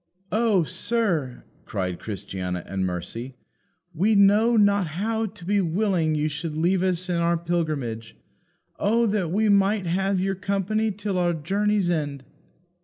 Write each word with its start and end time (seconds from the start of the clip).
"O 0.31 0.63
sir!" 0.63 1.43
cried 1.65 1.99
Christiana 1.99 2.63
and 2.65 2.87
Mercy, 2.87 3.35
"we 3.93 4.15
know 4.15 4.57
not 4.57 4.87
how 4.87 5.27
to 5.27 5.45
be 5.45 5.61
willing 5.61 6.15
you 6.15 6.27
should 6.27 6.57
leave 6.57 6.81
us 6.81 7.07
in 7.07 7.17
our 7.17 7.37
pilgrimage. 7.37 8.15
Oh 8.79 9.05
that 9.05 9.29
we 9.29 9.47
might 9.47 9.85
have 9.85 10.19
your 10.19 10.33
company 10.33 10.91
till 10.91 11.19
our 11.19 11.33
journey's 11.33 11.91
end." 11.91 12.23